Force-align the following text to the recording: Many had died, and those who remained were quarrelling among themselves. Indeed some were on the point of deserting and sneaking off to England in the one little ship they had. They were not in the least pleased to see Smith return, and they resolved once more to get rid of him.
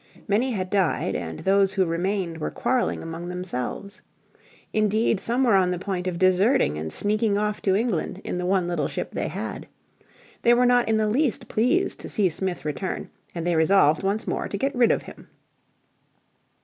Many 0.27 0.49
had 0.53 0.71
died, 0.71 1.13
and 1.13 1.41
those 1.41 1.73
who 1.73 1.85
remained 1.85 2.39
were 2.39 2.49
quarrelling 2.49 3.03
among 3.03 3.29
themselves. 3.29 4.01
Indeed 4.73 5.19
some 5.19 5.43
were 5.43 5.53
on 5.53 5.69
the 5.69 5.77
point 5.77 6.07
of 6.07 6.17
deserting 6.17 6.75
and 6.79 6.91
sneaking 6.91 7.37
off 7.37 7.61
to 7.61 7.75
England 7.75 8.19
in 8.23 8.39
the 8.39 8.45
one 8.47 8.67
little 8.67 8.87
ship 8.87 9.11
they 9.11 9.27
had. 9.27 9.67
They 10.41 10.55
were 10.55 10.65
not 10.65 10.89
in 10.89 10.97
the 10.97 11.07
least 11.07 11.47
pleased 11.47 11.99
to 11.99 12.09
see 12.09 12.29
Smith 12.29 12.65
return, 12.65 13.11
and 13.35 13.45
they 13.45 13.55
resolved 13.55 14.01
once 14.01 14.25
more 14.25 14.47
to 14.47 14.57
get 14.57 14.73
rid 14.73 14.89
of 14.91 15.03
him. 15.03 15.27